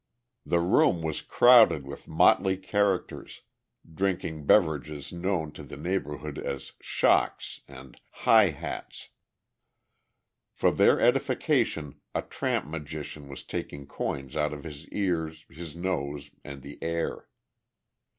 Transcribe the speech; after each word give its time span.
The 0.47 0.61
room 0.61 1.03
was 1.03 1.21
crowded 1.21 1.85
with 1.85 2.07
motley 2.07 2.57
characters, 2.57 3.41
drinking 3.87 4.47
beverages 4.47 5.13
known 5.13 5.51
to 5.51 5.61
the 5.61 5.77
neighborhood 5.77 6.39
as 6.39 6.71
"shocks" 6.81 7.61
and 7.67 8.01
"high 8.25 8.49
hats." 8.49 9.09
For 10.55 10.71
their 10.71 10.99
edification, 10.99 12.01
a 12.15 12.23
tramp 12.23 12.65
magician 12.67 13.27
was 13.27 13.43
taking 13.43 13.85
coins 13.85 14.35
out 14.35 14.53
of 14.53 14.63
his 14.63 14.87
ears, 14.87 15.45
his 15.51 15.75
nose 15.75 16.31
and 16.43 16.63
the 16.63 16.79
air. 16.81 17.27